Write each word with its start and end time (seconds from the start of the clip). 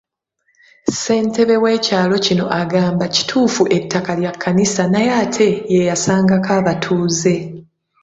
Ssentebe 0.91 1.55
w'ekyalo 1.63 2.15
kino 2.25 2.45
agamba 2.61 3.05
kituufu 3.15 3.61
ettaka 3.77 4.11
lya 4.19 4.31
Kkanisa 4.35 4.83
naye 4.93 5.11
ate 5.23 5.47
ye 5.73 5.81
yasangako 5.89 6.49
abatuuze. 6.59 7.35